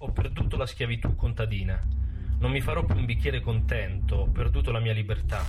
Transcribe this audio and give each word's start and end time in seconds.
Ho 0.00 0.12
perduto 0.12 0.58
la 0.58 0.66
schiavitù 0.66 1.14
contadina. 1.16 1.80
Non 2.38 2.50
mi 2.50 2.60
farò 2.60 2.84
più 2.84 2.96
un 2.96 3.06
bicchiere 3.06 3.40
contento, 3.40 4.16
ho 4.16 4.26
perduto 4.26 4.70
la 4.70 4.78
mia 4.78 4.92
libertà. 4.92 5.42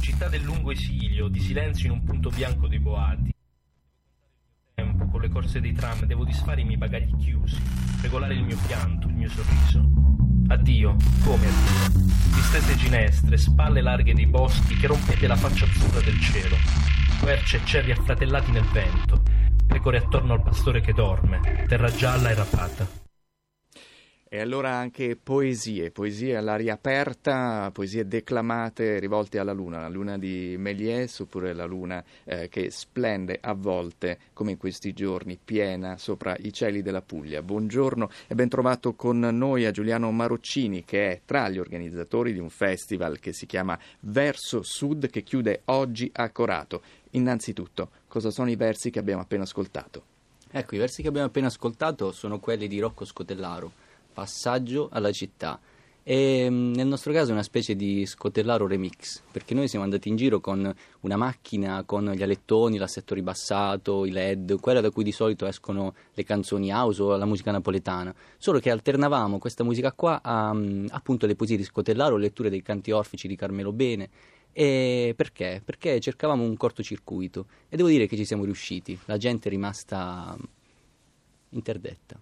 Città 0.00 0.28
del 0.28 0.42
lungo 0.42 0.72
esilio, 0.72 1.28
di 1.28 1.38
silenzio 1.38 1.86
in 1.86 1.92
un 1.92 2.04
punto 2.04 2.30
bianco 2.30 2.66
dei 2.66 2.80
boati. 2.80 3.32
Tempo, 4.74 5.06
con 5.06 5.20
le 5.20 5.28
corse 5.28 5.60
dei 5.60 5.72
tram, 5.72 6.04
devo 6.04 6.24
disfare 6.24 6.62
i 6.62 6.64
miei 6.64 6.78
bagagli 6.78 7.16
chiusi, 7.16 7.62
regolare 8.02 8.34
il 8.34 8.42
mio 8.42 8.58
pianto, 8.66 9.06
il 9.06 9.14
mio 9.14 9.28
sorriso. 9.28 9.88
Addio, 10.48 10.96
come 11.22 11.46
addio? 11.46 12.02
Distese 12.34 12.74
ginestre, 12.74 13.36
spalle 13.36 13.82
larghe 13.82 14.14
dei 14.14 14.26
boschi 14.26 14.74
che 14.74 14.88
rompete 14.88 15.28
la 15.28 15.36
faccia 15.36 15.66
azzurra 15.66 16.00
del 16.00 16.18
cielo. 16.18 16.56
Querce 17.20 17.58
e 17.58 17.64
cerri 17.64 17.92
affratellati 17.92 18.50
nel 18.50 18.66
vento. 18.72 19.22
Pecore 19.64 19.98
attorno 19.98 20.32
al 20.32 20.42
pastore 20.42 20.80
che 20.80 20.92
dorme, 20.92 21.38
terra 21.68 21.94
gialla 21.94 22.30
e 22.30 22.34
rapata. 22.34 23.08
E 24.32 24.38
allora 24.38 24.70
anche 24.70 25.16
poesie, 25.16 25.90
poesie 25.90 26.36
all'aria 26.36 26.74
aperta, 26.74 27.68
poesie 27.72 28.06
declamate 28.06 29.00
rivolte 29.00 29.40
alla 29.40 29.52
luna, 29.52 29.80
la 29.80 29.88
luna 29.88 30.18
di 30.18 30.56
Méliès 30.56 31.22
oppure 31.22 31.52
la 31.52 31.64
luna 31.64 32.00
eh, 32.22 32.48
che 32.48 32.70
splende 32.70 33.40
a 33.40 33.54
volte, 33.54 34.20
come 34.32 34.52
in 34.52 34.56
questi 34.56 34.92
giorni, 34.92 35.36
piena 35.36 35.96
sopra 35.98 36.36
i 36.38 36.52
cieli 36.52 36.80
della 36.80 37.02
Puglia. 37.02 37.42
Buongiorno 37.42 38.08
e 38.28 38.36
ben 38.36 38.48
trovato 38.48 38.92
con 38.92 39.18
noi 39.18 39.64
a 39.64 39.72
Giuliano 39.72 40.12
Maroccini 40.12 40.84
che 40.84 41.10
è 41.10 41.20
tra 41.24 41.48
gli 41.48 41.58
organizzatori 41.58 42.32
di 42.32 42.38
un 42.38 42.50
festival 42.50 43.18
che 43.18 43.32
si 43.32 43.46
chiama 43.46 43.76
Verso 43.98 44.62
Sud 44.62 45.10
che 45.10 45.24
chiude 45.24 45.62
oggi 45.64 46.08
a 46.14 46.30
Corato. 46.30 46.82
Innanzitutto, 47.10 47.90
cosa 48.06 48.30
sono 48.30 48.48
i 48.48 48.54
versi 48.54 48.90
che 48.90 49.00
abbiamo 49.00 49.22
appena 49.22 49.42
ascoltato? 49.42 50.04
Ecco, 50.52 50.76
i 50.76 50.78
versi 50.78 51.02
che 51.02 51.08
abbiamo 51.08 51.26
appena 51.26 51.48
ascoltato 51.48 52.12
sono 52.12 52.38
quelli 52.38 52.68
di 52.68 52.78
Rocco 52.78 53.04
Scotellaro 53.04 53.88
passaggio 54.12 54.88
alla 54.90 55.12
città. 55.12 55.60
E 56.02 56.48
mm, 56.50 56.72
nel 56.72 56.86
nostro 56.86 57.12
caso 57.12 57.30
è 57.30 57.32
una 57.32 57.42
specie 57.42 57.76
di 57.76 58.06
scotellaro 58.06 58.66
remix, 58.66 59.22
perché 59.30 59.54
noi 59.54 59.68
siamo 59.68 59.84
andati 59.84 60.08
in 60.08 60.16
giro 60.16 60.40
con 60.40 60.74
una 61.00 61.16
macchina 61.16 61.84
con 61.84 62.10
gli 62.10 62.22
alettoni, 62.22 62.78
l'assetto 62.78 63.14
ribassato, 63.14 64.04
i 64.06 64.10
LED, 64.10 64.58
quella 64.60 64.80
da 64.80 64.90
cui 64.90 65.04
di 65.04 65.12
solito 65.12 65.46
escono 65.46 65.94
le 66.14 66.24
canzoni 66.24 66.72
house 66.72 67.02
o 67.02 67.16
la 67.16 67.26
musica 67.26 67.50
napoletana, 67.50 68.14
solo 68.38 68.58
che 68.60 68.70
alternavamo 68.70 69.38
questa 69.38 69.62
musica 69.62 69.92
qua 69.92 70.20
a 70.22 70.52
mm, 70.54 70.86
appunto 70.90 71.26
le 71.26 71.36
poesie 71.36 71.56
di 71.56 71.64
Scotellaro, 71.64 72.16
letture 72.16 72.50
dei 72.50 72.62
canti 72.62 72.90
orfici 72.90 73.28
di 73.28 73.36
Carmelo 73.36 73.72
Bene. 73.72 74.08
E 74.52 75.14
perché? 75.16 75.62
Perché 75.64 76.00
cercavamo 76.00 76.42
un 76.42 76.56
cortocircuito 76.56 77.46
e 77.68 77.76
devo 77.76 77.88
dire 77.88 78.06
che 78.08 78.16
ci 78.16 78.24
siamo 78.24 78.44
riusciti, 78.44 78.98
la 79.04 79.16
gente 79.16 79.48
è 79.48 79.50
rimasta 79.50 80.36
interdetta. 81.50 82.18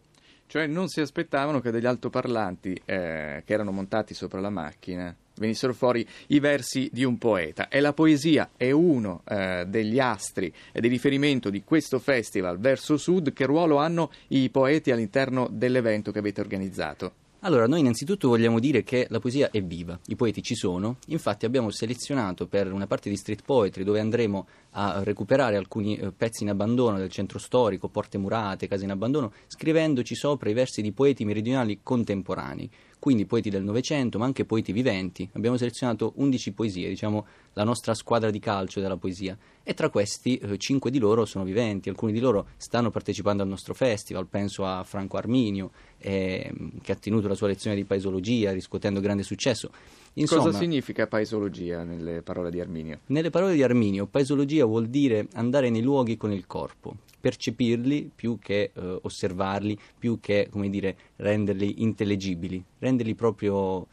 Cioè 0.48 0.66
non 0.66 0.88
si 0.88 1.02
aspettavano 1.02 1.60
che 1.60 1.70
degli 1.70 1.84
altoparlanti 1.84 2.72
eh, 2.86 3.42
che 3.44 3.52
erano 3.52 3.70
montati 3.70 4.14
sopra 4.14 4.40
la 4.40 4.48
macchina 4.48 5.14
venissero 5.38 5.74
fuori 5.74 6.06
i 6.28 6.40
versi 6.40 6.88
di 6.92 7.04
un 7.04 7.18
poeta. 7.18 7.68
E 7.68 7.80
la 7.80 7.92
poesia 7.92 8.50
è 8.56 8.70
uno 8.70 9.22
eh, 9.28 9.64
degli 9.68 10.00
astri 10.00 10.52
di 10.72 10.88
riferimento 10.88 11.50
di 11.50 11.62
questo 11.62 11.98
festival 11.98 12.58
verso 12.58 12.96
sud. 12.96 13.32
Che 13.32 13.44
ruolo 13.44 13.76
hanno 13.76 14.10
i 14.28 14.48
poeti 14.50 14.90
all'interno 14.90 15.48
dell'evento 15.50 16.12
che 16.12 16.18
avete 16.18 16.40
organizzato? 16.40 17.12
Allora, 17.42 17.68
noi 17.68 17.78
innanzitutto 17.78 18.26
vogliamo 18.26 18.58
dire 18.58 18.82
che 18.82 19.06
la 19.10 19.20
poesia 19.20 19.48
è 19.52 19.62
viva, 19.62 19.96
i 20.06 20.16
poeti 20.16 20.42
ci 20.42 20.56
sono, 20.56 20.96
infatti 21.06 21.46
abbiamo 21.46 21.70
selezionato 21.70 22.48
per 22.48 22.72
una 22.72 22.88
parte 22.88 23.08
di 23.08 23.16
street 23.16 23.42
poetry 23.44 23.84
dove 23.84 24.00
andremo 24.00 24.48
a 24.70 25.04
recuperare 25.04 25.56
alcuni 25.56 25.96
eh, 25.96 26.10
pezzi 26.10 26.42
in 26.42 26.48
abbandono 26.48 26.98
del 26.98 27.10
centro 27.10 27.38
storico, 27.38 27.88
porte 27.90 28.18
murate, 28.18 28.66
case 28.66 28.82
in 28.82 28.90
abbandono, 28.90 29.32
scrivendoci 29.46 30.16
sopra 30.16 30.50
i 30.50 30.52
versi 30.52 30.82
di 30.82 30.90
poeti 30.90 31.24
meridionali 31.24 31.78
contemporanei 31.80 32.68
quindi 32.98 33.26
poeti 33.26 33.50
del 33.50 33.62
Novecento, 33.62 34.18
ma 34.18 34.24
anche 34.24 34.44
poeti 34.44 34.72
viventi. 34.72 35.28
Abbiamo 35.34 35.56
selezionato 35.56 36.12
11 36.16 36.52
poesie, 36.52 36.88
diciamo 36.88 37.26
la 37.52 37.64
nostra 37.64 37.94
squadra 37.94 38.30
di 38.30 38.38
calcio 38.38 38.80
della 38.80 38.96
poesia, 38.96 39.36
e 39.62 39.74
tra 39.74 39.88
questi 39.90 40.36
eh, 40.36 40.58
5 40.58 40.90
di 40.90 40.98
loro 40.98 41.24
sono 41.24 41.44
viventi, 41.44 41.88
alcuni 41.88 42.12
di 42.12 42.20
loro 42.20 42.48
stanno 42.56 42.90
partecipando 42.90 43.42
al 43.42 43.48
nostro 43.48 43.74
festival, 43.74 44.26
penso 44.26 44.64
a 44.64 44.82
Franco 44.82 45.16
Arminio, 45.16 45.70
eh, 45.98 46.52
che 46.82 46.92
ha 46.92 46.96
tenuto 46.96 47.28
la 47.28 47.34
sua 47.34 47.48
lezione 47.48 47.76
di 47.76 47.84
paesologia 47.84 48.52
riscuotendo 48.52 49.00
grande 49.00 49.22
successo. 49.22 49.70
Insomma, 50.14 50.42
Cosa 50.42 50.58
significa 50.58 51.06
paesologia 51.06 51.84
nelle 51.84 52.22
parole 52.22 52.50
di 52.50 52.60
Arminio? 52.60 53.00
Nelle 53.06 53.30
parole 53.30 53.54
di 53.54 53.62
Arminio, 53.62 54.06
paesologia 54.06 54.64
vuol 54.64 54.86
dire 54.88 55.28
andare 55.34 55.70
nei 55.70 55.82
luoghi 55.82 56.16
con 56.16 56.32
il 56.32 56.46
corpo, 56.46 56.96
percepirli 57.20 58.10
più 58.14 58.38
che 58.40 58.70
eh, 58.74 58.98
osservarli, 59.02 59.78
più 59.98 60.18
che 60.20 60.48
come 60.50 60.70
dire, 60.70 60.96
renderli 61.16 61.82
intellegibili, 61.82 62.62
renderli 62.78 63.14
proprio 63.14 63.86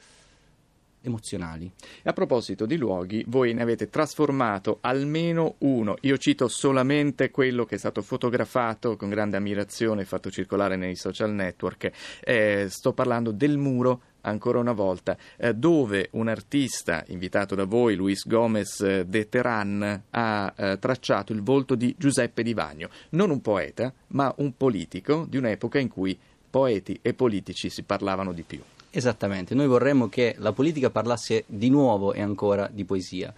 emozionali. 1.05 1.71
A 2.03 2.13
proposito 2.13 2.65
di 2.65 2.77
luoghi, 2.77 3.23
voi 3.27 3.53
ne 3.53 3.61
avete 3.61 3.89
trasformato 3.89 4.79
almeno 4.81 5.55
uno. 5.59 5.95
Io 6.01 6.17
cito 6.17 6.47
solamente 6.47 7.31
quello 7.31 7.65
che 7.65 7.75
è 7.75 7.77
stato 7.77 8.01
fotografato 8.01 8.95
con 8.97 9.09
grande 9.09 9.37
ammirazione 9.37 10.01
e 10.01 10.05
fatto 10.05 10.29
circolare 10.29 10.75
nei 10.75 10.95
social 10.95 11.31
network. 11.31 11.91
Eh, 12.23 12.67
sto 12.69 12.93
parlando 12.93 13.31
del 13.31 13.57
muro 13.57 14.01
ancora 14.25 14.59
una 14.59 14.73
volta, 14.73 15.17
eh, 15.37 15.53
dove 15.53 16.09
un 16.11 16.27
artista 16.27 17.03
invitato 17.07 17.55
da 17.55 17.65
voi, 17.65 17.95
Luis 17.95 18.27
Gomez 18.27 18.81
eh, 18.81 19.05
de 19.05 19.29
Terran, 19.29 20.03
ha 20.09 20.53
eh, 20.55 20.79
tracciato 20.79 21.33
il 21.33 21.41
volto 21.41 21.75
di 21.75 21.95
Giuseppe 21.97 22.43
Di 22.43 22.53
Vagno, 22.53 22.89
non 23.11 23.29
un 23.29 23.41
poeta, 23.41 23.93
ma 24.07 24.33
un 24.37 24.55
politico 24.55 25.25
di 25.27 25.37
un'epoca 25.37 25.79
in 25.79 25.87
cui 25.87 26.17
poeti 26.49 26.99
e 27.01 27.13
politici 27.13 27.69
si 27.69 27.83
parlavano 27.83 28.31
di 28.31 28.43
più. 28.43 28.61
Esattamente, 28.89 29.53
noi 29.53 29.67
vorremmo 29.67 30.07
che 30.07 30.35
la 30.37 30.53
politica 30.53 30.89
parlasse 30.89 31.43
di 31.47 31.69
nuovo 31.69 32.13
e 32.13 32.21
ancora 32.21 32.69
di 32.71 32.85
poesia 32.85 33.33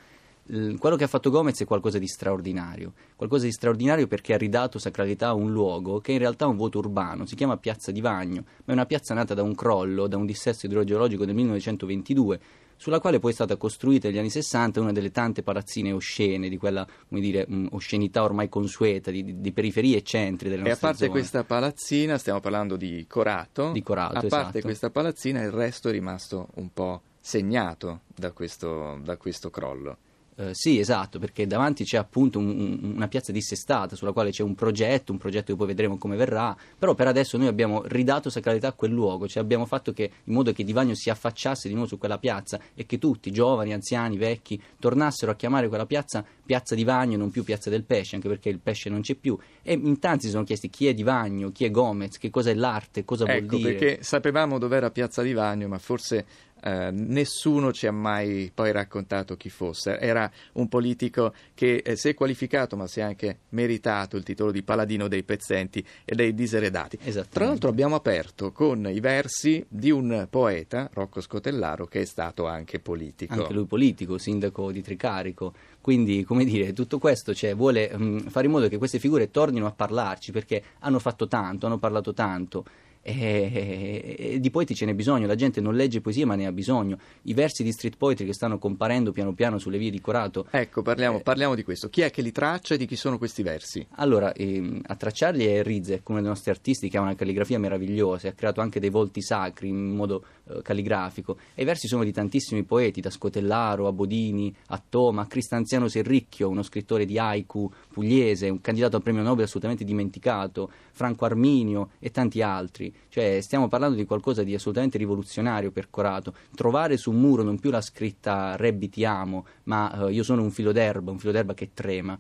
quello 0.78 0.96
che 0.96 1.04
ha 1.04 1.08
fatto 1.08 1.30
Gomez 1.30 1.60
è 1.60 1.66
qualcosa 1.66 2.00
di 2.00 2.08
straordinario, 2.08 2.94
qualcosa 3.16 3.46
di 3.46 3.52
straordinario 3.52 4.08
perché 4.08 4.34
ha 4.34 4.38
ridato 4.38 4.80
sacralità 4.80 5.28
a 5.28 5.34
un 5.34 5.52
luogo 5.52 6.00
che 6.00 6.14
in 6.14 6.20
realtà 6.20 6.46
è 6.46 6.48
un 6.48 6.56
vuoto 6.56 6.78
urbano, 6.78 7.26
si 7.26 7.36
chiama 7.36 7.58
Piazza 7.58 7.92
di 7.92 8.00
Vagno, 8.00 8.44
ma 8.46 8.64
è 8.66 8.72
una 8.72 8.86
piazza 8.86 9.14
nata 9.14 9.34
da 9.34 9.44
un 9.44 9.56
crollo, 9.56 10.08
da 10.08 10.16
un 10.16 10.26
dissesto 10.26 10.66
idrogeologico 10.66 11.26
del 11.26 11.36
1922, 11.36 12.40
sulla 12.78 13.00
quale 13.00 13.20
poi 13.20 13.32
è 13.32 13.34
stata 13.34 13.58
costruita 13.58 14.08
negli 14.08 14.20
anni 14.20 14.30
60 14.30 14.80
una 14.80 14.92
delle 14.92 15.12
tante 15.12 15.44
palazzine 15.44 15.92
oscene, 15.92 16.48
di 16.48 16.58
quella 16.58 16.88
dire, 17.10 17.46
oscenità 17.72 18.24
ormai 18.24 18.48
consueta, 18.48 19.12
di, 19.12 19.42
di, 19.42 19.52
periferie 19.52 19.98
e 19.98 20.04
centri 20.04 20.48
delle 20.48 20.62
nostre 20.62 20.74
E 20.74 20.78
a 20.78 20.92
parte 20.92 21.06
zone. 21.06 21.12
questa 21.12 21.44
palazzina, 21.44 22.18
stiamo 22.18 22.40
parlando 22.40 22.78
di 22.78 23.06
Corato, 23.08 23.72
di 23.72 23.84
Corato 23.84 24.18
a 24.18 24.22
parte 24.22 24.30
esatto. 24.30 24.62
questa 24.62 24.90
palazzina 24.92 25.42
il 25.42 25.52
resto 25.52 25.90
è 25.90 25.92
rimasto 25.92 26.50
un 26.56 26.72
po' 26.72 27.02
segnato 27.20 28.02
da 28.16 28.32
questo, 28.32 29.00
da 29.04 29.18
questo 29.18 29.50
crollo. 29.50 29.98
Eh, 30.40 30.54
sì, 30.54 30.78
esatto, 30.78 31.18
perché 31.18 31.48
davanti 31.48 31.84
c'è 31.84 31.98
appunto 31.98 32.38
un, 32.38 32.48
un, 32.48 32.92
una 32.94 33.08
piazza 33.08 33.32
dissestata 33.32 33.96
sulla 33.96 34.12
quale 34.12 34.30
c'è 34.30 34.44
un 34.44 34.54
progetto, 34.54 35.12
un 35.12 35.18
progetto 35.18 35.52
che 35.52 35.58
poi 35.58 35.66
vedremo 35.66 35.98
come 35.98 36.16
verrà, 36.16 36.56
però 36.78 36.94
per 36.94 37.08
adesso 37.08 37.38
noi 37.38 37.48
abbiamo 37.48 37.82
ridato 37.86 38.30
sacralità 38.30 38.68
a 38.68 38.74
quel 38.74 38.92
luogo, 38.92 39.28
cioè 39.28 39.42
abbiamo 39.42 39.66
fatto 39.66 39.94
che, 39.94 40.12
in 40.26 40.34
modo 40.34 40.54
che 40.54 40.64
Divagno 40.64 40.94
si 40.94 41.10
affacciasse 41.10 41.68
di 41.68 41.74
nuovo 41.74 41.90
su 41.90 41.98
quella 41.98 42.20
piazza 42.20 42.60
e 42.76 42.86
che 42.86 43.00
tutti, 43.00 43.32
giovani, 43.32 43.74
anziani, 43.74 44.16
vecchi, 44.16 44.62
tornassero 44.80 45.32
a 45.32 45.36
chiamare 45.36 45.68
quella 45.70 45.88
piazza 45.88 46.24
piazza 46.48 46.74
Divagno 46.74 47.16
e 47.16 47.18
non 47.18 47.30
più 47.30 47.44
piazza 47.44 47.70
del 47.70 47.84
pesce, 47.84 48.16
anche 48.16 48.28
perché 48.28 48.50
il 48.50 48.60
pesce 48.60 48.90
non 48.90 49.02
c'è 49.02 49.14
più. 49.14 49.38
E 49.62 49.74
in 49.74 50.00
tanti 50.00 50.26
si 50.26 50.32
sono 50.32 50.44
chiesti 50.44 50.70
chi 50.70 50.88
è 50.88 50.94
Divagno, 50.96 51.52
chi 51.52 51.66
è 51.66 51.70
Gomez, 51.70 52.18
che 52.18 52.32
cosa 52.32 52.50
è 52.50 52.56
l'arte, 52.56 53.06
cosa 53.06 53.26
ecco, 53.26 53.48
vuol 53.48 53.62
dire. 53.62 53.74
perché 53.76 54.04
sapevamo 54.04 54.58
dov'era 54.58 54.90
piazza 54.90 55.22
Divagno, 55.22 55.68
ma 55.68 55.78
forse 55.78 56.26
eh, 56.62 56.92
nessuno 56.92 57.72
ci 57.72 57.88
ha 57.88 57.92
mai 57.92 58.52
poi 58.54 58.72
raccontato 58.72 59.36
chi 59.36 59.50
fosse. 59.50 60.00
Era 60.00 60.30
un 60.54 60.68
politico 60.68 61.34
che 61.54 61.78
eh, 61.78 61.96
si 61.96 62.10
è 62.10 62.14
qualificato, 62.14 62.76
ma 62.76 62.88
si 62.88 63.00
è 63.00 63.04
anche 63.04 63.40
meritato 63.50 64.18
il 64.18 64.24
titolo 64.24 64.52
di 64.52 64.64
paladino 64.64 65.08
dei 65.08 65.24
pezzenti 65.24 65.86
e 66.06 66.16
dei 66.16 66.34
diseredati. 66.34 66.98
Tra 67.30 67.46
l'altro 67.46 67.70
abbiamo 67.70 67.96
aperto 67.96 68.52
con 68.52 68.88
i 68.90 69.00
versi 69.00 69.66
di 69.68 69.92
un 69.92 70.28
poeta, 70.30 70.90
Rocco 70.94 71.22
Scotellaro, 71.22 71.86
che 71.86 72.02
è 72.02 72.06
stato 72.06 72.46
anche 72.48 72.80
politico. 72.80 73.34
Anche 73.34 73.54
lui 73.54 73.66
politico, 73.66 74.18
sindaco 74.18 74.72
di 74.72 74.82
Tricarico. 74.82 75.54
Quindi, 75.82 76.24
come 76.24 76.44
dire, 76.44 76.74
tutto 76.74 77.00
questo 77.00 77.34
cioè, 77.34 77.56
vuole 77.56 77.90
mh, 77.96 78.04
mm, 78.04 78.18
fare 78.28 78.46
in 78.48 78.52
modo 78.52 78.68
che 78.68 78.78
queste 78.78 79.00
figure 79.00 79.32
tornino 79.32 79.66
a 79.68 79.72
parlarci 79.72 80.32
perché 80.32 80.62
hanno 80.80 81.00
fatto 81.00 81.28
tanto, 81.28 81.66
hanno 81.66 81.78
parlato 81.78 82.14
tanto 82.14 82.66
e, 83.08 84.16
e, 84.18 84.40
di 84.40 84.50
poeti 84.50 84.76
ce 84.76 84.86
n'è 84.86 84.94
bisogno, 84.94 85.28
la 85.28 85.36
gente 85.36 85.62
non 85.62 85.76
legge 85.76 86.02
poesie 86.02 86.26
ma 86.26 86.36
ne 86.36 86.46
ha 86.46 86.52
bisogno. 86.52 86.98
I 87.24 87.34
versi 87.34 87.64
di 87.64 87.72
street 87.72 87.96
poetry 87.96 88.26
che 88.26 88.34
stanno 88.34 88.58
comparendo 88.58 89.12
piano 89.12 89.34
piano 89.34 89.58
sulle 89.58 89.78
vie 89.78 89.90
di 89.90 90.02
Corato. 90.02 90.48
Ecco, 90.52 90.82
parliamo, 90.82 91.20
eh, 91.20 91.22
parliamo 91.22 91.56
di 91.56 91.64
questo. 91.64 91.88
Chi 91.88 92.02
è 92.02 92.12
che 92.12 92.22
li 92.22 92.34
traccia 92.34 92.76
e 92.76 92.78
di 92.78 92.86
chi 92.86 92.98
sono 92.98 93.18
questi 93.18 93.44
versi? 93.44 93.86
Allora, 93.96 94.34
ehm, 94.34 94.82
a 94.86 94.96
tracciarli 94.96 95.46
è 95.46 95.64
Rizek, 95.64 96.08
uno 96.10 96.20
dei 96.20 96.28
nostri 96.28 96.52
artisti 96.52 96.90
che 96.90 96.98
ha 96.98 97.02
una 97.02 97.16
calligrafia 97.16 97.58
meravigliosa, 97.60 98.28
ha 98.28 98.34
creato 98.34 98.60
anche 98.60 98.82
dei 98.82 98.90
volti 98.90 99.22
sacri 99.22 99.70
in 99.70 99.96
modo 99.96 100.24
eh, 100.50 100.62
calligrafico. 100.62 101.38
E 101.54 101.62
i 101.62 101.66
versi 101.66 101.88
sono 101.88 102.04
di 102.04 102.12
tantissimi 102.12 102.64
poeti, 102.64 103.00
da 103.00 103.10
Scotellaro 103.10 103.88
a 103.88 103.94
Bodini, 103.94 104.54
a 104.68 104.84
Toma, 104.88 105.22
a 105.22 105.28
Cristanziano 105.28 105.88
Serricchio, 105.88 106.50
uno 106.50 106.62
scrittore 106.62 107.06
di 107.06 107.18
haiku 107.18 107.72
pugliese, 107.94 108.50
un 108.50 108.60
candidato 108.60 108.98
al 108.98 109.02
premio 109.02 109.22
Nobel 109.22 109.46
assolutamente 109.46 109.86
dimenticato, 109.86 110.70
Franco 110.92 111.26
Arminio 111.26 111.92
e 112.00 112.12
tanti 112.12 112.42
altri. 112.42 112.94
Cioè 113.10 113.40
stiamo 113.42 113.68
parlando 113.68 113.96
di 113.96 114.06
qualcosa 114.06 114.44
di 114.44 114.54
assolutamente 114.54 114.98
rivoluzionario 114.98 115.72
per 115.72 115.90
Corato. 115.90 116.34
Trovare 116.56 116.98
su 116.98 117.12
un 117.12 117.20
muro 117.20 117.44
non 117.44 117.60
più 117.60 117.72
la 117.72 117.82
scritta 117.82 118.56
Rebbi 118.56 118.90
ti 118.90 119.06
amo, 119.06 119.46
ma 119.64 120.08
eh, 120.08 120.12
io 120.12 120.24
sono 120.24 120.42
un 120.42 120.52
filo 120.52 120.72
d'erba, 120.72 121.12
un 121.12 121.20
filo 121.20 121.32
d'erba 121.32 121.54
che 121.54 121.72
trema 121.74 122.18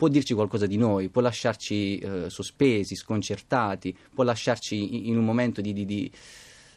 può 0.00 0.08
dirci 0.08 0.32
qualcosa 0.32 0.64
di 0.64 0.78
noi, 0.78 1.10
può 1.10 1.20
lasciarci 1.20 1.98
eh, 1.98 2.30
sospesi, 2.30 2.94
sconcertati, 2.94 3.94
può 4.14 4.24
lasciarci 4.24 5.10
in 5.10 5.18
un 5.18 5.26
momento 5.26 5.60
di, 5.60 5.74
di, 5.74 5.84
di 5.84 6.10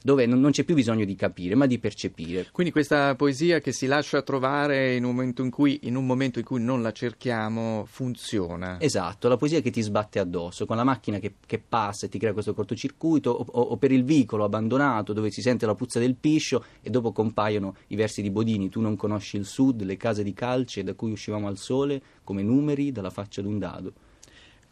dove 0.04 0.26
non, 0.26 0.52
c'è 0.52 0.66
più 0.66 0.76
bisogno 0.76 1.06
di 1.06 1.16
capire, 1.16 1.56
ma 1.56 1.66
di 1.66 1.80
percepire. 1.80 2.48
Quindi 2.52 2.74
questa 2.74 3.16
poesia 3.16 3.62
che 3.62 3.72
si 3.72 3.88
lascia 3.88 4.22
trovare 4.22 4.96
in 4.96 5.06
un 5.06 5.16
momento 5.16 5.44
in 5.44 5.50
cui, 5.50 5.80
in 5.84 5.96
un 5.96 6.06
momento 6.06 6.40
in 6.40 6.46
cui 6.46 6.62
non 6.62 6.82
la 6.82 6.92
cerchiamo 6.92 7.86
funziona. 7.88 8.80
Esatto, 8.82 9.30
la 9.30 9.38
poesia 9.38 9.62
che 9.62 9.72
ti 9.72 9.82
sbatte 9.82 10.20
addosso, 10.20 10.66
con 10.66 10.76
la 10.76 10.84
macchina 10.84 11.20
che, 11.20 11.36
che 11.46 11.58
passa 11.58 12.06
e 12.06 12.10
ti 12.10 12.20
crea 12.20 12.34
questo 12.34 12.54
cortocircuito, 12.54 13.32
o, 13.32 13.46
o, 13.50 13.62
o, 13.62 13.78
per 13.78 13.94
il 13.94 14.04
vicolo 14.04 14.44
abbandonato 14.44 15.14
dove 15.14 15.32
si 15.32 15.42
sente 15.42 15.66
la 15.66 15.74
puzza 15.74 16.00
del 16.00 16.16
piscio 16.16 16.66
e 16.82 16.90
dopo 16.90 17.14
compaiono 17.14 17.76
i 17.88 17.96
versi 17.96 18.22
di 18.22 18.30
Bodini, 18.30 18.68
tu 18.68 18.82
non 18.82 18.98
conosci 18.98 19.38
il 19.38 19.46
sud, 19.46 19.84
le 19.84 19.96
case 19.96 20.22
di 20.22 20.34
calce 20.34 20.84
da 20.84 20.96
cui 20.96 21.12
uscivamo 21.12 21.48
al 21.48 21.58
sole 21.58 22.02
come 22.26 22.44
numeri 22.44 22.92
dalla 22.92 23.10
faccia 23.10 23.42
d'un 23.42 23.58
dado. 23.58 23.94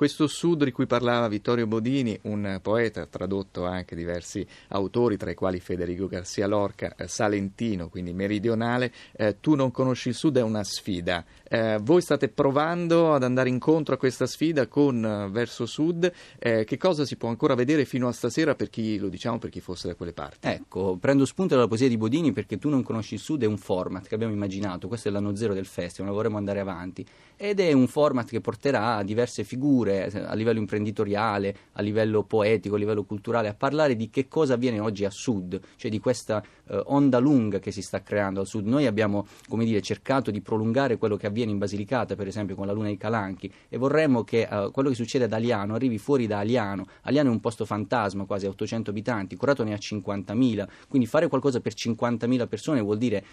Questo 0.02 0.26
sud 0.26 0.64
di 0.64 0.72
cui 0.72 0.88
parlava 0.88 1.28
Vittorio 1.28 1.68
Bodini, 1.68 2.18
un 2.24 2.58
poeta 2.64 3.06
tradotto 3.06 3.66
anche 3.66 3.96
diversi 3.96 4.44
autori, 4.70 5.16
tra 5.16 5.30
i 5.30 5.36
quali 5.36 5.60
Federico 5.60 6.08
Garcia 6.08 6.48
Lorca, 6.48 6.96
eh, 6.96 7.08
salentino, 7.08 7.88
quindi 7.88 8.12
meridionale, 8.12 8.92
eh, 9.12 9.40
tu 9.40 9.54
non 9.54 9.70
conosci 9.70 10.10
il 10.10 10.16
sud 10.16 10.38
è 10.38 10.42
una 10.42 10.64
sfida. 10.64 11.24
Eh, 11.48 11.78
voi 11.84 12.02
state 12.02 12.30
provando 12.30 13.14
ad 13.14 13.22
andare 13.22 13.50
incontro 13.50 13.94
a 13.94 13.98
questa 14.00 14.26
sfida 14.26 14.66
con 14.66 15.04
uh, 15.04 15.30
Verso 15.30 15.68
Sud. 15.68 16.12
Eh, 16.40 16.64
che 16.64 16.78
cosa 16.78 17.06
si 17.06 17.16
può 17.16 17.30
ancora 17.30 17.54
vedere 17.54 17.86
fino 17.86 18.08
a 18.08 18.12
stasera 18.12 18.56
per 18.56 18.72
chi, 18.72 18.98
lo 18.98 19.08
diciamo, 19.08 19.38
per 19.38 19.52
chi 19.52 19.60
fosse 19.60 19.88
da 19.88 19.94
quelle 19.94 20.14
parti? 20.14 20.48
Ecco, 20.48 20.98
prendo 21.00 21.26
spunto 21.26 21.54
dalla 21.54 21.68
poesia 21.68 21.88
di 21.88 21.98
Bodini 21.98 22.32
perché 22.32 22.58
tu 22.58 22.70
non 22.70 22.82
conosci 22.82 23.14
il 23.14 23.20
sud 23.20 23.44
è 23.44 23.46
un 23.46 23.60
format 23.60 24.08
che 24.08 24.16
abbiamo 24.16 24.34
immaginato, 24.34 24.88
questo 24.88 25.10
è 25.10 25.12
l'anno 25.12 25.36
zero 25.36 25.54
del 25.54 25.68
festival, 25.68 26.12
vorremmo 26.12 26.38
andare 26.38 26.60
avanti 26.60 27.06
ed 27.38 27.60
è 27.60 27.72
un 27.72 27.88
format 27.88 28.28
che 28.28 28.42
porterà 28.42 29.04
diverse 29.04 29.44
figure 29.44 29.90
eh, 29.92 30.24
a 30.26 30.34
livello 30.34 30.60
imprenditoriale, 30.60 31.56
a 31.74 31.82
livello 31.82 32.24
poetico, 32.24 32.76
a 32.76 32.78
livello 32.78 33.04
culturale, 33.04 33.48
a 33.48 33.54
parlare 33.54 33.96
di 33.96 34.10
che 34.10 34.28
cosa 34.28 34.56
avviene 34.56 34.80
oggi 34.80 35.06
a 35.06 35.10
sud, 35.10 35.60
cioè 35.76 35.92
di 35.92 36.00
questa 36.00 36.44
eh, 36.68 36.82
onda 36.86 37.20
lunga 37.20 37.60
che 37.60 37.72
si 37.72 37.82
sta 37.82 38.02
creando 38.02 38.40
al 38.40 38.48
sud. 38.48 38.66
Noi 38.66 38.86
abbiamo, 38.86 39.28
come 39.48 39.66
dire, 39.66 39.82
cercato 39.82 40.32
di 40.32 40.42
prolungare 40.42 40.98
quello 40.98 41.18
che 41.18 41.28
avviene 41.28 41.52
in 41.52 41.58
Basilicata, 41.58 42.16
per 42.16 42.28
esempio 42.28 42.56
con 42.56 42.66
la 42.66 42.74
Luna 42.74 42.88
dei 42.88 42.98
Calanchi, 42.98 43.52
e 43.70 43.78
vorremmo 43.78 44.24
che 44.24 44.48
eh, 44.50 44.70
quello 44.72 44.90
che 44.90 44.96
succede 44.96 45.26
ad 45.26 45.34
Aliano 45.34 45.76
arrivi 45.76 45.98
fuori 45.98 46.28
da 46.28 46.40
Aliano. 46.40 46.86
Aliano 47.04 47.30
è 47.30 47.32
un 47.32 47.40
posto 47.40 47.66
fantasma, 47.66 48.26
quasi 48.26 48.46
a 48.46 48.50
800 48.50 48.90
abitanti, 48.90 49.36
Corato 49.36 49.64
ne 49.64 49.74
ha 49.74 49.78
50.000, 49.78 50.68
quindi 50.88 51.08
fare 51.08 51.28
qualcosa 51.28 51.60
per 51.60 51.74
50.000 51.74 52.48
persone 52.48 52.82
vuol 52.82 52.98
dire 52.98 53.24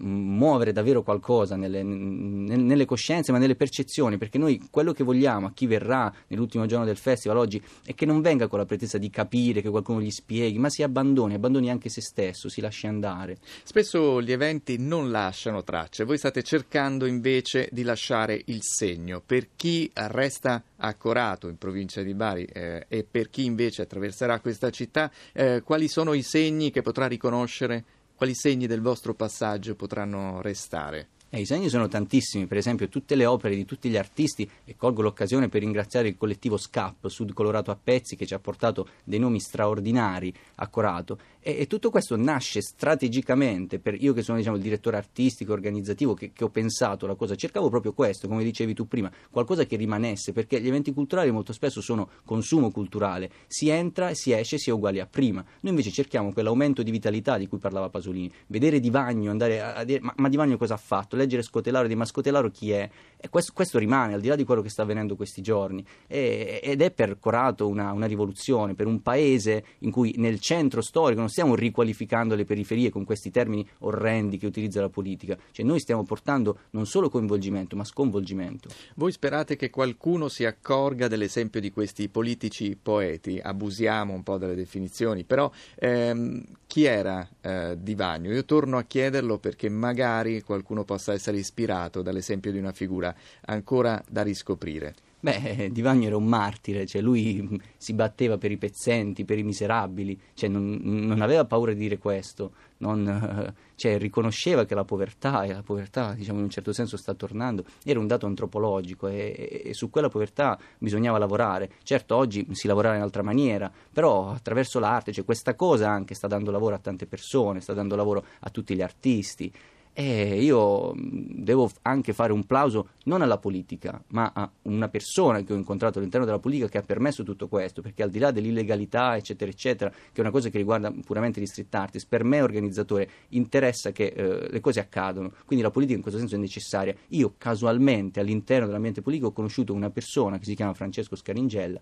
muovere 0.00 0.72
davvero 0.72 1.02
qualcosa 1.02 1.56
nelle, 1.56 1.82
nelle, 1.82 2.84
coscienze 2.84 3.32
ma 3.32 3.38
nelle 3.38 3.54
percezioni 3.54 4.18
perché 4.18 4.38
noi 4.38 4.68
quello 4.70 4.92
che 4.92 5.04
vogliamo 5.04 5.46
a 5.46 5.52
chi 5.52 5.66
verrà 5.66 6.12
nell'ultimo 6.28 6.66
giorno 6.66 6.84
del 6.84 6.96
festival 6.96 7.36
oggi 7.36 7.62
è 7.84 7.94
che 7.94 8.06
non 8.06 8.20
venga 8.20 8.48
con 8.48 8.58
la 8.58 8.64
pretesa 8.64 8.98
di 8.98 9.10
capire 9.10 9.60
che 9.60 9.70
qualcuno 9.70 10.00
gli 10.00 10.10
spieghi 10.10 10.58
ma 10.58 10.68
si 10.70 10.82
abbandoni, 10.82 11.34
abbandoni 11.34 11.70
anche 11.70 11.88
se 11.88 12.00
stesso 12.00 12.48
si 12.48 12.60
lasci 12.60 12.86
andare. 12.86 13.38
Spesso 13.62 14.20
gli 14.22 14.32
eventi 14.32 14.78
non 14.78 15.10
lasciano 15.10 15.62
tracce. 15.62 16.04
Voi 16.04 16.18
state 16.18 16.42
cercando 16.42 17.06
invece 17.06 17.68
di 17.70 17.82
lasciare 17.82 18.40
il 18.46 18.62
segno. 18.62 19.22
Per 19.24 19.48
chi 19.56 19.90
resta 19.94 20.62
a 20.76 20.94
Corato 20.94 21.48
in 21.48 21.58
provincia 21.58 22.02
di 22.02 22.14
Bari 22.14 22.44
eh, 22.44 22.86
e 22.88 23.06
per 23.08 23.30
chi 23.30 23.44
invece 23.44 23.82
attraverserà 23.82 24.40
questa 24.40 24.70
città 24.70 25.10
eh, 25.32 25.62
quali 25.62 25.88
sono 25.88 26.14
i 26.14 26.22
segni 26.22 26.70
che 26.70 26.82
potrà 26.82 27.06
riconoscere 27.06 27.84
quali 28.20 28.34
segni 28.34 28.66
del 28.66 28.82
vostro 28.82 29.14
passaggio 29.14 29.74
potranno 29.74 30.42
restare? 30.42 31.08
Eh, 31.32 31.42
I 31.42 31.46
segni 31.46 31.68
sono 31.68 31.86
tantissimi, 31.86 32.46
per 32.46 32.56
esempio 32.56 32.88
tutte 32.88 33.14
le 33.14 33.24
opere 33.24 33.54
di 33.54 33.64
tutti 33.64 33.88
gli 33.88 33.96
artisti 33.96 34.50
e 34.64 34.74
colgo 34.74 35.00
l'occasione 35.00 35.48
per 35.48 35.60
ringraziare 35.60 36.08
il 36.08 36.16
collettivo 36.16 36.56
SCAP, 36.56 37.06
Sud 37.06 37.32
Colorato 37.34 37.70
a 37.70 37.78
Pezzi, 37.80 38.16
che 38.16 38.26
ci 38.26 38.34
ha 38.34 38.40
portato 38.40 38.88
dei 39.04 39.20
nomi 39.20 39.38
straordinari 39.38 40.34
a 40.56 40.66
Corato 40.66 41.18
e, 41.38 41.60
e 41.60 41.66
tutto 41.68 41.90
questo 41.90 42.16
nasce 42.16 42.60
strategicamente, 42.60 43.78
per 43.78 43.94
io 43.94 44.12
che 44.12 44.22
sono 44.22 44.38
diciamo, 44.38 44.56
il 44.56 44.62
direttore 44.62 44.96
artistico, 44.96 45.52
organizzativo, 45.52 46.14
che, 46.14 46.32
che 46.32 46.42
ho 46.42 46.50
pensato 46.50 47.06
la 47.06 47.14
cosa, 47.14 47.36
cercavo 47.36 47.68
proprio 47.68 47.92
questo, 47.92 48.26
come 48.26 48.42
dicevi 48.42 48.74
tu 48.74 48.88
prima, 48.88 49.10
qualcosa 49.30 49.64
che 49.64 49.76
rimanesse, 49.76 50.32
perché 50.32 50.60
gli 50.60 50.66
eventi 50.66 50.92
culturali 50.92 51.30
molto 51.30 51.52
spesso 51.52 51.80
sono 51.80 52.10
consumo 52.24 52.72
culturale, 52.72 53.30
si 53.46 53.68
entra 53.68 54.10
e 54.10 54.16
si 54.16 54.32
esce, 54.32 54.58
si 54.58 54.70
è 54.70 54.72
uguali 54.72 54.98
a 54.98 55.06
prima. 55.06 55.44
Noi 55.60 55.70
invece 55.72 55.90
cerchiamo 55.90 56.32
quell'aumento 56.32 56.82
di 56.82 56.90
vitalità 56.90 57.38
di 57.38 57.46
cui 57.46 57.58
parlava 57.58 57.88
Pasolini, 57.88 58.30
vedere 58.48 58.80
Di 58.80 58.90
Vagno, 58.90 59.30
andare 59.30 59.60
a, 59.60 59.74
a 59.74 59.84
dire 59.84 60.00
ma, 60.00 60.12
ma 60.16 60.28
Di 60.28 60.36
Vagno 60.36 60.56
cosa 60.56 60.74
ha 60.74 60.78
fatto? 60.78 61.16
Leggere 61.20 61.42
Scotelaro 61.42 61.86
dire 61.86 61.98
ma 61.98 62.04
Scotelaro 62.04 62.50
chi 62.50 62.72
è? 62.72 62.88
E 63.16 63.28
questo, 63.28 63.52
questo, 63.54 63.78
rimane 63.78 64.14
al 64.14 64.20
di 64.20 64.28
là 64.28 64.36
di 64.36 64.44
quello 64.44 64.62
che 64.62 64.68
sta 64.68 64.82
avvenendo 64.82 65.16
questi 65.16 65.42
giorni 65.42 65.84
e, 66.06 66.60
ed 66.62 66.80
è 66.80 66.90
per 66.90 67.18
Corato 67.18 67.68
una, 67.68 67.92
una, 67.92 68.06
rivoluzione, 68.06 68.74
per 68.74 68.86
un 68.86 69.02
paese 69.02 69.64
in 69.80 69.90
cui 69.90 70.14
nel 70.16 70.40
centro 70.40 70.80
storico 70.80 71.20
non 71.20 71.28
stiamo 71.28 71.54
riqualificando 71.54 72.34
le 72.34 72.44
periferie 72.44 72.90
con 72.90 73.04
questi 73.04 73.30
termini 73.30 73.66
orrendi 73.80 74.38
che 74.38 74.46
utilizza 74.46 74.80
la 74.80 74.88
politica, 74.88 75.36
cioè 75.52 75.66
noi 75.66 75.80
stiamo 75.80 76.02
portando 76.04 76.58
non 76.70 76.86
solo 76.86 77.08
coinvolgimento 77.08 77.76
ma 77.76 77.84
sconvolgimento. 77.84 78.68
Voi 78.94 79.12
sperate 79.12 79.56
che 79.56 79.70
qualcuno 79.70 80.28
si 80.28 80.44
accorga 80.44 81.08
dell'esempio 81.08 81.60
di 81.60 81.70
questi 81.70 82.08
politici 82.08 82.76
poeti, 82.80 83.38
abusiamo 83.42 84.12
un 84.12 84.22
po' 84.22 84.38
delle 84.38 84.54
definizioni, 84.54 85.24
però 85.24 85.50
ehm, 85.76 86.42
chi 86.70 86.84
era 86.84 87.28
eh, 87.40 87.76
Di 87.80 87.94
Vagno? 87.96 88.32
Io 88.32 88.44
torno 88.44 88.78
a 88.78 88.84
chiederlo 88.84 89.38
perché 89.38 89.68
magari 89.68 90.40
qualcuno 90.42 90.84
possa 90.84 91.09
essere 91.12 91.38
ispirato 91.38 92.02
dall'esempio 92.02 92.52
di 92.52 92.58
una 92.58 92.72
figura 92.72 93.14
ancora 93.42 94.02
da 94.08 94.22
riscoprire. 94.22 94.94
Beh, 95.22 95.68
Di 95.70 95.82
Vagno 95.82 96.06
era 96.06 96.16
un 96.16 96.24
martire, 96.24 96.86
cioè 96.86 97.02
lui 97.02 97.60
si 97.76 97.92
batteva 97.92 98.38
per 98.38 98.50
i 98.50 98.56
pezzenti, 98.56 99.26
per 99.26 99.36
i 99.36 99.42
miserabili, 99.42 100.18
cioè 100.32 100.48
non, 100.48 100.78
non 100.82 101.20
aveva 101.20 101.44
paura 101.44 101.74
di 101.74 101.78
dire 101.78 101.98
questo, 101.98 102.52
non, 102.78 103.52
cioè 103.74 103.98
riconosceva 103.98 104.64
che 104.64 104.74
la 104.74 104.84
povertà, 104.84 105.42
e 105.42 105.52
la 105.52 105.62
povertà 105.62 106.14
diciamo 106.14 106.38
in 106.38 106.44
un 106.44 106.50
certo 106.50 106.72
senso 106.72 106.96
sta 106.96 107.12
tornando, 107.12 107.64
era 107.84 107.98
un 107.98 108.06
dato 108.06 108.24
antropologico 108.24 109.08
e, 109.08 109.62
e, 109.66 109.74
su 109.74 109.90
quella 109.90 110.08
povertà 110.08 110.58
bisognava 110.78 111.18
lavorare. 111.18 111.70
Certo 111.82 112.16
oggi 112.16 112.46
si 112.52 112.66
lavora 112.66 112.96
in 112.96 113.02
altra 113.02 113.22
maniera, 113.22 113.70
però 113.92 114.30
attraverso 114.30 114.78
l'arte, 114.78 115.12
cioè 115.12 115.26
questa 115.26 115.54
cosa 115.54 115.90
anche 115.90 116.14
sta 116.14 116.28
dando 116.28 116.50
lavoro 116.50 116.76
a 116.76 116.78
tante 116.78 117.04
persone, 117.04 117.60
sta 117.60 117.74
dando 117.74 117.94
lavoro 117.94 118.24
a 118.40 118.48
tutti 118.48 118.74
gli 118.74 118.82
artisti. 118.82 119.52
E 119.92 120.42
io 120.42 120.94
devo 120.96 121.70
anche 121.82 122.12
fare 122.12 122.32
un 122.32 122.44
plauso 122.44 122.90
non 123.04 123.22
alla 123.22 123.38
politica, 123.38 124.02
ma 124.08 124.30
a 124.34 124.50
una 124.62 124.88
persona 124.88 125.42
che 125.42 125.52
ho 125.52 125.56
incontrato 125.56 125.98
all'interno 125.98 126.24
della 126.24 126.38
politica 126.38 126.68
che 126.68 126.78
ha 126.78 126.82
permesso 126.82 127.22
tutto 127.22 127.48
questo, 127.48 127.82
perché 127.82 128.02
al 128.02 128.10
di 128.10 128.18
là 128.18 128.30
dell'illegalità, 128.30 129.16
eccetera, 129.16 129.50
eccetera, 129.50 129.90
che 129.90 129.96
è 130.14 130.20
una 130.20 130.30
cosa 130.30 130.48
che 130.48 130.58
riguarda 130.58 130.92
puramente 131.04 131.40
gli 131.40 131.46
street 131.46 131.74
artist, 131.74 132.06
per 132.08 132.24
me 132.24 132.40
organizzatore 132.40 133.10
interessa 133.30 133.90
che 133.92 134.06
eh, 134.06 134.48
le 134.50 134.60
cose 134.60 134.80
accadano, 134.80 135.32
quindi 135.44 135.64
la 135.64 135.70
politica 135.70 135.96
in 135.96 136.02
questo 136.02 136.20
senso 136.20 136.36
è 136.36 136.38
necessaria. 136.38 136.94
Io 137.08 137.34
casualmente 137.36 138.20
all'interno 138.20 138.66
dell'ambiente 138.66 139.02
politico 139.02 139.28
ho 139.28 139.32
conosciuto 139.32 139.74
una 139.74 139.90
persona 139.90 140.38
che 140.38 140.44
si 140.44 140.54
chiama 140.54 140.72
Francesco 140.72 141.16
Scaringella 141.16 141.80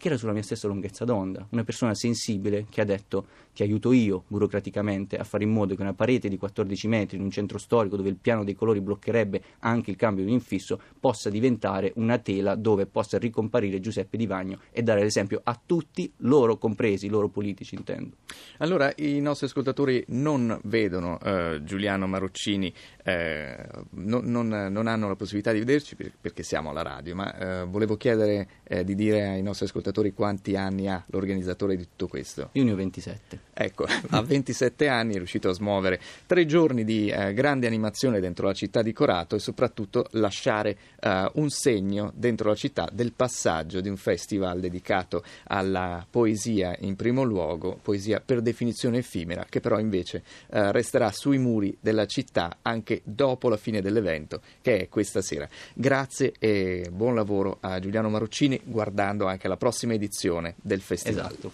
che 0.00 0.08
era 0.08 0.16
sulla 0.16 0.32
mia 0.32 0.42
stessa 0.42 0.66
lunghezza 0.66 1.04
d'onda, 1.04 1.46
una 1.50 1.62
persona 1.62 1.94
sensibile 1.94 2.64
che 2.70 2.80
ha 2.80 2.84
detto 2.84 3.26
ti 3.52 3.62
aiuto 3.62 3.92
io 3.92 4.24
burocraticamente 4.28 5.18
a 5.18 5.24
fare 5.24 5.44
in 5.44 5.50
modo 5.50 5.74
che 5.74 5.82
una 5.82 5.92
parete 5.92 6.30
di 6.30 6.38
14 6.38 6.88
metri 6.88 7.18
in 7.18 7.22
un 7.22 7.30
centro 7.30 7.58
storico 7.58 7.96
dove 7.96 8.08
il 8.08 8.16
piano 8.16 8.42
dei 8.42 8.54
colori 8.54 8.80
bloccherebbe 8.80 9.42
anche 9.58 9.90
il 9.90 9.96
cambio 9.96 10.24
di 10.24 10.30
un 10.30 10.36
infisso 10.36 10.80
possa 10.98 11.28
diventare 11.28 11.92
una 11.96 12.16
tela 12.16 12.54
dove 12.54 12.86
possa 12.86 13.18
ricomparire 13.18 13.78
Giuseppe 13.80 14.16
Di 14.16 14.26
Vagno 14.26 14.60
e 14.70 14.82
dare 14.82 15.02
l'esempio 15.02 15.42
a 15.44 15.60
tutti, 15.62 16.10
loro 16.18 16.56
compresi, 16.56 17.08
loro 17.08 17.28
politici 17.28 17.74
intendo. 17.74 18.16
Allora 18.58 18.90
i 18.96 19.20
nostri 19.20 19.46
ascoltatori 19.46 20.02
non 20.08 20.58
vedono 20.64 21.20
eh, 21.20 21.60
Giuliano 21.62 22.06
Maroccini, 22.06 22.72
eh, 23.04 23.66
no, 23.90 24.20
non, 24.24 24.48
non, 24.48 24.86
hanno 24.86 25.08
la 25.08 25.16
possibilità 25.16 25.52
di 25.52 25.58
vederci 25.58 25.94
perché 26.18 26.42
siamo 26.42 26.70
alla 26.70 26.82
radio, 26.82 27.14
ma 27.14 27.36
eh, 27.36 27.64
volevo 27.66 27.98
chiedere 27.98 28.48
eh, 28.64 28.84
di 28.84 28.94
dire 28.94 29.28
ai 29.28 29.42
nostri 29.42 29.66
ascoltatori 29.66 29.88
ascoltatori 29.90 30.12
quanti 30.12 30.56
anni 30.56 30.88
ha 30.88 31.04
l'organizzatore 31.08 31.76
di 31.76 31.82
tutto 31.82 32.06
questo? 32.06 32.50
Io 32.52 32.64
ne 32.64 32.72
ho 32.72 32.76
27. 32.76 33.40
Ecco, 33.52 33.84
a 34.10 34.22
27 34.22 34.88
anni 34.88 35.14
è 35.14 35.16
riuscito 35.16 35.48
a 35.50 35.52
smuovere 35.52 36.00
tre 36.26 36.46
giorni 36.46 36.84
di 36.84 37.08
eh, 37.08 37.34
grande 37.34 37.66
animazione 37.66 38.20
dentro 38.20 38.46
la 38.46 38.54
città 38.54 38.82
di 38.82 38.92
Corato 38.92 39.36
e 39.36 39.38
soprattutto 39.38 40.06
lasciare 40.12 40.76
eh, 41.00 41.30
un 41.34 41.50
segno 41.50 42.12
dentro 42.14 42.48
la 42.48 42.54
città 42.54 42.88
del 42.90 43.12
passaggio 43.12 43.80
di 43.80 43.88
un 43.88 43.96
festival 43.96 44.60
dedicato 44.60 45.22
alla 45.48 46.06
poesia 46.08 46.74
in 46.80 46.96
primo 46.96 47.22
luogo, 47.22 47.78
poesia 47.82 48.22
per 48.24 48.40
definizione 48.40 48.98
effimera, 48.98 49.44
che 49.48 49.60
però 49.60 49.78
invece 49.78 50.22
eh, 50.50 50.72
resterà 50.72 51.10
sui 51.10 51.38
muri 51.38 51.76
della 51.80 52.06
città 52.06 52.58
anche 52.62 53.02
dopo 53.04 53.48
la 53.48 53.56
fine 53.56 53.82
dell'evento, 53.82 54.40
che 54.62 54.78
è 54.78 54.88
questa 54.88 55.20
sera. 55.20 55.48
Grazie 55.74 56.32
e 56.38 56.88
buon 56.90 57.14
lavoro 57.14 57.58
a 57.60 57.78
Giuliano 57.78 58.08
Maroccini, 58.08 58.60
guardando 58.64 59.26
anche 59.26 59.48
la 59.48 59.56
prossima 59.80 59.94
edizione 59.94 60.54
del 60.60 60.80
festival. 60.80 61.30
Esatto. 61.30 61.52